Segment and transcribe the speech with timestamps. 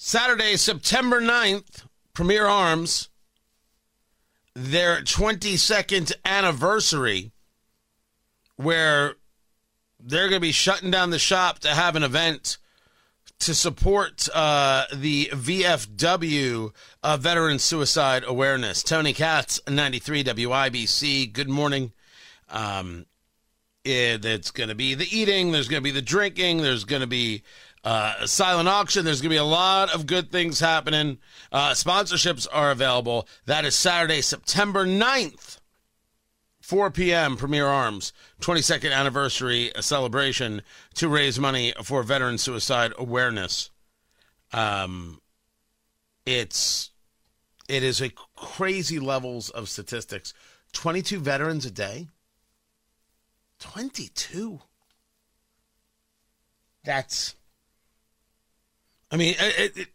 [0.00, 3.08] Saturday, September 9th, Premier Arms,
[4.54, 7.32] their 22nd anniversary,
[8.54, 9.16] where
[9.98, 12.58] they're going to be shutting down the shop to have an event
[13.40, 16.70] to support uh, the VFW
[17.02, 18.84] uh, Veteran Suicide Awareness.
[18.84, 21.32] Tony Katz, 93 WIBC.
[21.32, 21.92] Good morning.
[22.48, 23.06] Um,
[23.84, 27.00] it, it's going to be the eating, there's going to be the drinking, there's going
[27.00, 27.42] to be
[27.84, 29.04] uh, silent auction.
[29.04, 31.18] There's going to be a lot of good things happening.
[31.52, 33.28] Uh, sponsorships are available.
[33.46, 35.58] That is Saturday, September 9th,
[36.60, 37.36] 4 p.m.
[37.36, 40.62] Premier Arms, 22nd anniversary celebration
[40.94, 43.70] to raise money for veteran suicide awareness.
[44.52, 45.20] Um,
[46.26, 46.90] it's
[47.68, 50.32] it is a crazy levels of statistics.
[50.72, 52.08] 22 veterans a day.
[53.60, 54.60] 22.
[56.84, 57.34] That's
[59.10, 59.88] I mean, it, it,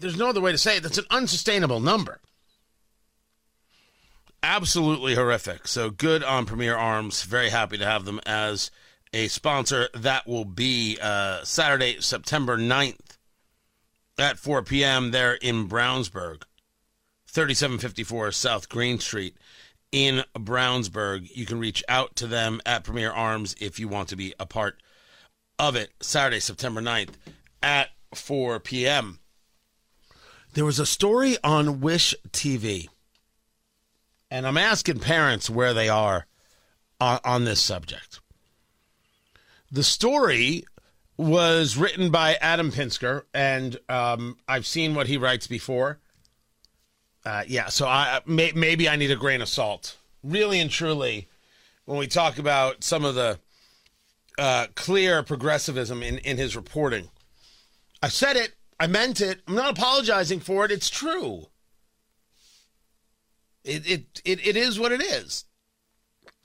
[0.00, 0.82] there's no other way to say it.
[0.82, 2.20] That's an unsustainable number.
[4.42, 5.68] Absolutely horrific.
[5.68, 7.22] So good on Premier Arms.
[7.24, 8.70] Very happy to have them as
[9.12, 9.88] a sponsor.
[9.92, 13.18] That will be uh, Saturday, September 9th
[14.18, 15.10] at 4 p.m.
[15.10, 16.42] there in Brownsburg,
[17.26, 19.36] 3754 South Green Street
[19.92, 21.28] in Brownsburg.
[21.34, 24.46] You can reach out to them at Premier Arms if you want to be a
[24.46, 24.82] part
[25.58, 25.90] of it.
[26.00, 27.14] Saturday, September 9th
[27.62, 29.18] at 4 p.m.
[30.54, 32.88] There was a story on Wish TV,
[34.30, 36.26] and I'm asking parents where they are
[37.00, 38.20] on, on this subject.
[39.70, 40.64] The story
[41.16, 46.00] was written by Adam Pinsker, and um, I've seen what he writes before.
[47.24, 49.96] Uh, yeah, so I may, maybe I need a grain of salt.
[50.24, 51.28] Really and truly,
[51.84, 53.38] when we talk about some of the
[54.38, 57.10] uh, clear progressivism in, in his reporting.
[58.02, 58.54] I said it.
[58.78, 59.40] I meant it.
[59.46, 60.70] I'm not apologizing for it.
[60.70, 61.48] It's true.
[63.62, 65.44] It it it, it is what it is.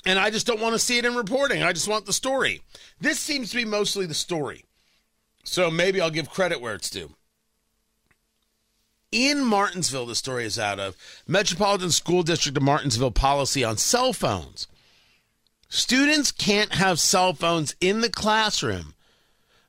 [0.05, 1.63] And I just don't want to see it in reporting.
[1.63, 2.61] I just want the story.
[2.99, 4.65] This seems to be mostly the story.
[5.43, 7.15] So maybe I'll give credit where it's due.
[9.11, 14.11] In Martinsville, the story is out of Metropolitan School District of Martinsville policy on cell
[14.11, 14.67] phones.
[15.69, 18.94] Students can't have cell phones in the classroom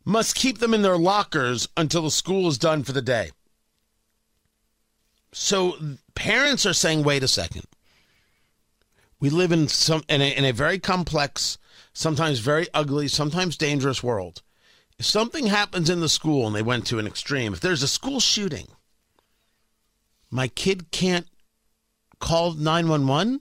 [0.07, 3.33] must keep them in their lockers until the school is done for the day.
[5.33, 5.77] So
[6.15, 7.65] parents are saying, wait a second.
[9.19, 11.59] We live in some in a, in a very complex,
[11.93, 14.43] sometimes very ugly, sometimes dangerous world.
[14.99, 17.89] If something happens in the school and they went to an extreme, if there's a
[17.89, 18.69] school shooting,
[20.31, 21.27] my kid can't
[22.21, 23.41] call 911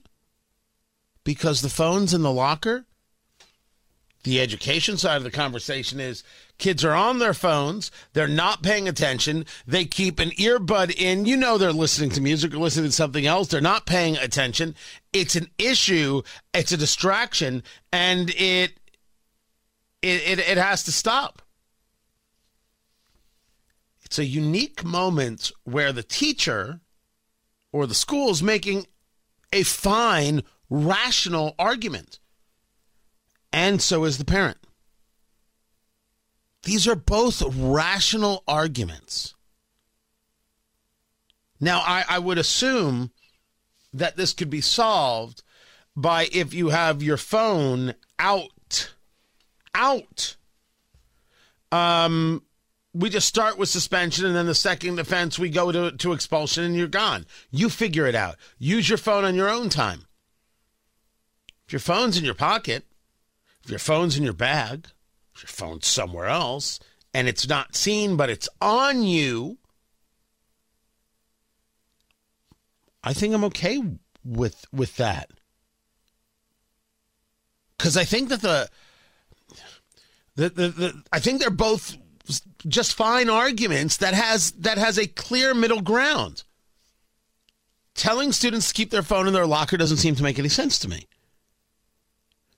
[1.23, 2.85] because the phone's in the locker.
[4.25, 6.23] The education side of the conversation is
[6.57, 7.91] Kids are on their phones.
[8.13, 9.45] They're not paying attention.
[9.67, 11.25] They keep an earbud in.
[11.25, 13.49] You know they're listening to music or listening to something else.
[13.49, 14.73] They're not paying attention.
[15.11, 16.21] It's an issue.
[16.53, 18.73] It's a distraction, and it
[20.01, 21.43] it it, it has to stop.
[24.05, 26.79] It's a unique moment where the teacher
[27.71, 28.87] or the school is making
[29.51, 32.19] a fine, rational argument.
[33.55, 34.57] And so is the parent.
[36.63, 39.33] These are both rational arguments.
[41.61, 43.11] Now, I, I would assume
[43.93, 45.41] that this could be solved
[45.95, 48.93] by if you have your phone out.
[49.73, 50.35] Out.
[51.71, 52.43] Um,
[52.93, 56.65] we just start with suspension and then the second offense we go to, to expulsion
[56.65, 57.25] and you're gone.
[57.51, 58.35] You figure it out.
[58.59, 60.07] Use your phone on your own time.
[61.67, 62.83] If your phone's in your pocket,
[63.65, 64.87] if your phone's in your bag,
[65.37, 66.79] your phone's somewhere else
[67.15, 69.57] and it's not seen, but it's on you,
[73.03, 73.81] I think I'm okay
[74.23, 75.31] with with that.
[77.79, 78.69] Cause I think that the
[80.35, 81.97] the, the, the I think they're both
[82.67, 86.43] just fine arguments that has that has a clear middle ground.
[87.95, 90.77] Telling students to keep their phone in their locker doesn't seem to make any sense
[90.79, 91.07] to me.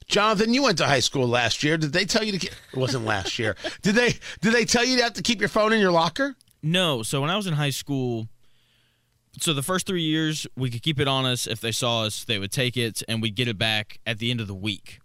[0.08, 1.78] Jonathan, you went to high school last year.
[1.78, 2.40] Did they tell you to?
[2.40, 3.56] Keep, it wasn't last year.
[3.82, 4.14] Did they?
[4.42, 6.36] Did they tell you to have to keep your phone in your locker?
[6.64, 7.04] No.
[7.04, 8.28] So when I was in high school,
[9.40, 11.46] so the first three years we could keep it on us.
[11.46, 14.32] If they saw us, they would take it and we'd get it back at the
[14.32, 15.00] end of the week.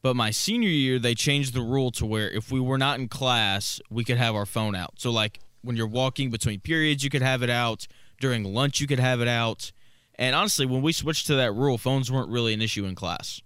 [0.00, 3.08] But my senior year, they changed the rule to where if we were not in
[3.08, 4.94] class, we could have our phone out.
[4.96, 7.86] So like when you're walking between periods, you could have it out.
[8.20, 9.72] During lunch, you could have it out.
[10.14, 13.42] And honestly, when we switched to that rule, phones weren't really an issue in class.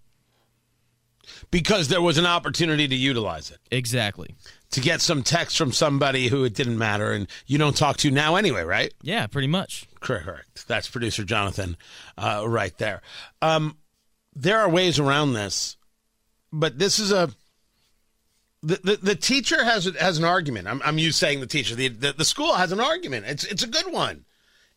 [1.50, 3.58] Because there was an opportunity to utilize it.
[3.70, 4.34] Exactly.
[4.70, 8.10] To get some text from somebody who it didn't matter and you don't talk to
[8.10, 8.92] now anyway, right?
[9.02, 9.86] Yeah, pretty much.
[10.00, 10.66] Correct.
[10.66, 11.76] That's producer Jonathan
[12.16, 13.02] uh, right there.
[13.40, 13.76] Um,
[14.34, 15.76] there are ways around this,
[16.52, 17.30] but this is a.
[18.64, 20.68] The, the, the teacher has has an argument.
[20.68, 21.74] I'm, I'm you saying the teacher.
[21.74, 23.26] The, the the school has an argument.
[23.26, 24.24] It's it's a good one.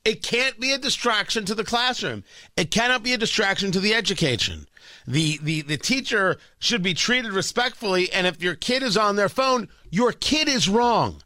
[0.05, 2.23] It can't be a distraction to the classroom.
[2.55, 4.67] It cannot be a distraction to the education.
[5.07, 9.29] The, the, the teacher should be treated respectfully, and if your kid is on their
[9.29, 11.23] phone, your kid is wrong.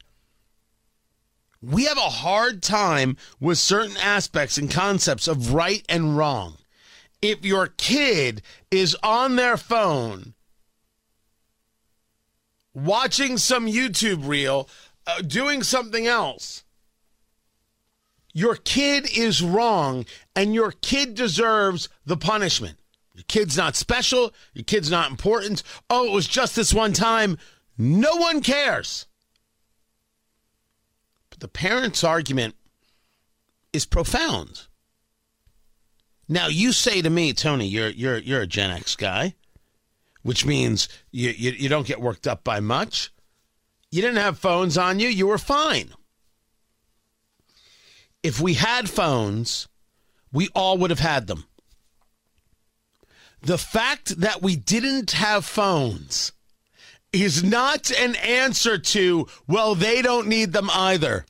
[1.62, 6.56] We have a hard time with certain aspects and concepts of right and wrong.
[7.22, 8.42] If your kid
[8.72, 10.36] is on their phone
[12.74, 14.70] watching some YouTube reel,
[15.06, 16.64] uh, doing something else,
[18.34, 20.06] your kid is wrong
[20.36, 22.78] and your kid deserves the punishment.
[23.14, 24.34] Your kid's not special.
[24.54, 25.64] Your kid's not important.
[25.90, 27.38] Oh, it was just this one time.
[27.78, 29.08] No one cares.
[31.30, 32.56] But the parent's argument
[33.74, 34.68] is profound.
[36.28, 39.34] Now you say to me, Tony, you're you're you're a Gen X guy,
[40.22, 43.12] which means you, you, you don't get worked up by much.
[43.92, 45.94] You didn't have phones on you, you were fine
[48.24, 49.68] if we had phones,
[50.32, 51.46] we all would have had them.
[53.42, 56.34] The fact that we didn't have phones
[57.14, 61.26] is not an answer to, well, they don't need them either.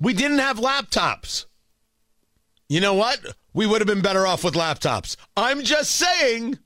[0.00, 1.46] We didn't have laptops.
[2.68, 3.18] You know what?
[3.52, 5.16] We would have been better off with laptops.
[5.36, 6.58] I'm just saying.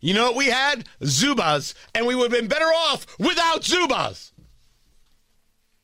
[0.00, 0.86] You know what we had?
[1.02, 4.30] Zubaz, and we would have been better off without Zubaz.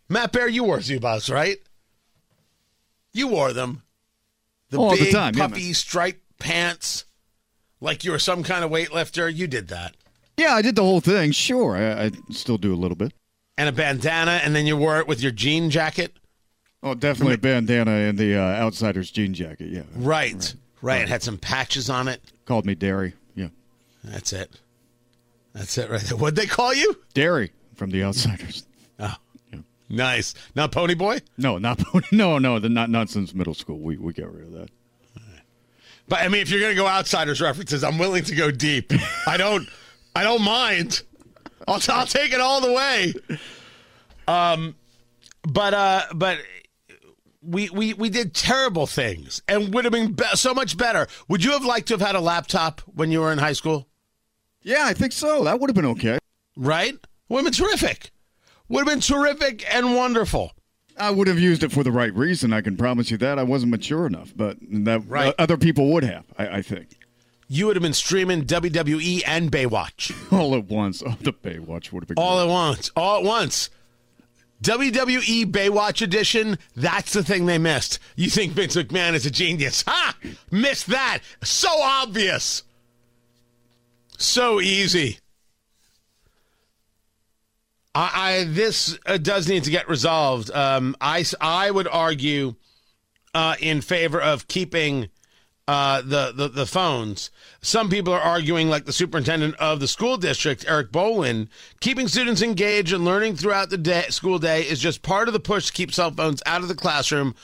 [0.09, 1.57] Matt Bear, you wore Zubaz, right?
[3.15, 3.83] You wore them.
[4.71, 7.05] The All big the time, yeah, puffy striped pants,
[7.81, 9.33] like you were some kind of weightlifter.
[9.35, 9.95] You did that.
[10.37, 11.31] Yeah, I did the whole thing.
[11.31, 13.13] Sure, I, I still do a little bit.
[13.57, 16.13] And a bandana, and then you wore it with your jean jacket.
[16.83, 19.69] Oh, definitely a bandana and the uh, Outsiders jean jacket.
[19.71, 20.55] Yeah, Right, right.
[20.83, 21.03] right.
[21.03, 22.21] It had some patches on it.
[22.47, 23.15] called me Darry.
[23.37, 23.49] Yeah,
[24.03, 24.51] That's it.
[25.55, 26.19] That's it right there.
[26.19, 26.99] What'd they call you?
[27.15, 28.67] Darry from the Outsiders.
[28.99, 29.15] Oh,
[29.95, 30.35] nice.
[30.55, 31.21] Not Pony Boy?
[31.39, 32.07] No, not Pony.
[32.13, 32.59] no, no.
[32.59, 33.79] The not not since middle school.
[33.79, 34.69] We we got rid of that.
[36.07, 38.93] But I mean, if you're gonna go outsiders references, I'm willing to go deep.
[39.27, 39.67] I don't,
[40.15, 41.03] I don't mind.
[41.67, 43.15] I'll, I'll take it all the way.
[44.29, 44.75] Um,
[45.49, 46.39] but uh, but
[47.43, 51.07] we we we did terrible things, and would have been be- so much better.
[51.29, 53.89] Would you have liked to have had a laptop when you were in high school?
[54.63, 55.45] Yeah, I think so.
[55.45, 56.19] That would have been okay.
[56.57, 56.95] Right?
[57.29, 58.11] Would have been terrific.
[58.69, 60.53] Would have been terrific and wonderful.
[60.99, 62.53] I would have used it for the right reason.
[62.53, 63.39] I can promise you that.
[63.39, 65.29] I wasn't mature enough, but that Right.
[65.29, 66.25] uh, other people would have.
[66.39, 66.97] I, I think
[67.49, 70.15] You would have been streaming WWE and Baywatch.
[70.33, 71.03] all at once.
[71.05, 72.47] Oh, the Baywatch would have been all great.
[72.49, 73.71] at once, all at once.
[74.63, 77.99] WWE Baywatch edition, that's the thing they missed.
[78.17, 79.83] You think Vince McMahon is a genius?
[79.87, 80.17] Ha!
[80.51, 81.19] Missed that.
[81.43, 82.63] So obvious.
[84.17, 85.19] So easy.
[87.95, 90.51] I, I this uh, does need to get resolved.
[90.51, 92.57] Um, I I would argue
[93.35, 95.09] uh, in favor of keeping
[95.67, 97.31] uh, the, the the phones.
[97.63, 101.49] Some people are arguing, like the superintendent of the school district, Eric Bowlin,
[101.81, 105.41] keeping students engaged and learning throughout the day, school day is just part of the
[105.41, 107.35] push to keep cell phones out of the classroom.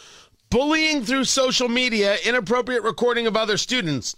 [0.50, 4.16] Bullying through social media, inappropriate recording of other students,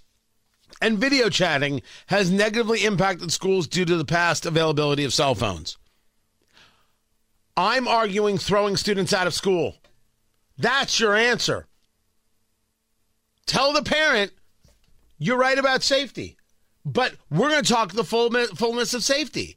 [0.81, 5.77] and video chatting has negatively impacted schools due to the past availability of cell phones.
[7.57, 9.77] I'm arguing throwing students out of school.
[10.57, 11.67] That's your answer.
[13.47, 14.33] Tell the parent
[15.19, 16.37] you're right about safety,
[16.85, 19.57] but we're going to talk the full, fullness of safety.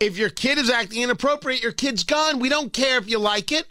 [0.00, 2.38] If your kid is acting inappropriate, your kid's gone.
[2.38, 3.66] We don't care if you like it.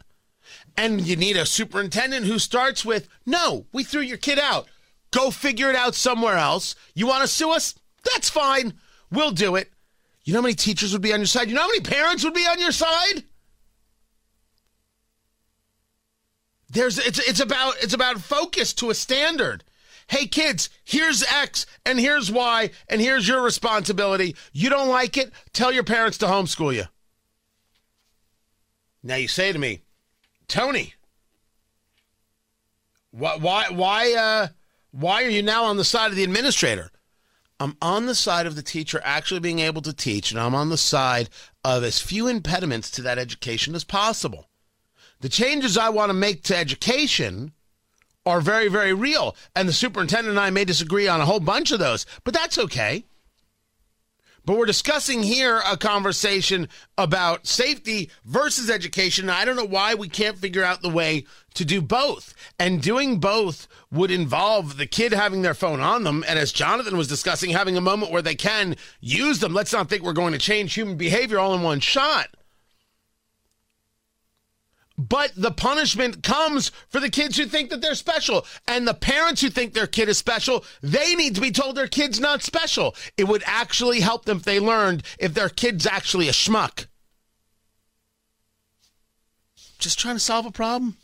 [0.78, 4.68] And you need a superintendent who starts with, no, we threw your kid out.
[5.12, 6.76] Go figure it out somewhere else.
[6.94, 7.76] You want to sue us?
[8.04, 8.74] That's fine.
[9.12, 9.72] We'll do it.
[10.24, 11.50] You know how many teachers would be on your side?
[11.50, 13.24] You know how many parents would be on your side?
[16.70, 19.64] There's it's it's about it's about focus to a standard.
[20.08, 24.36] Hey kids, here's X and here's Y and here's your responsibility.
[24.52, 25.32] You don't like it?
[25.54, 26.86] Tell your parents to homeschool you.
[29.04, 29.82] Now you say to me,
[30.48, 30.96] Tony,
[33.12, 34.48] why, why, why, uh,
[34.92, 36.92] why are you now on the side of the administrator?
[37.60, 40.70] I'm on the side of the teacher actually being able to teach, and I'm on
[40.70, 41.30] the side
[41.64, 44.49] of as few impediments to that education as possible.
[45.22, 47.52] The changes I want to make to education
[48.26, 51.72] are very, very real, and the superintendent and I may disagree on a whole bunch
[51.72, 53.06] of those, but that's okay.
[54.46, 59.30] But we're discussing here a conversation about safety versus education.
[59.30, 62.34] I don't know why we can't figure out the way to do both.
[62.58, 66.24] And doing both would involve the kid having their phone on them.
[66.28, 69.54] And as Jonathan was discussing, having a moment where they can use them.
[69.54, 72.30] Let's not think we're going to change human behavior all in one shot.
[75.10, 78.46] But the punishment comes for the kids who think that they're special.
[78.68, 81.88] And the parents who think their kid is special, they need to be told their
[81.88, 82.96] kid's not special.
[83.18, 86.86] It would actually help them if they learned if their kid's actually a schmuck.
[89.80, 90.98] Just trying to solve a problem.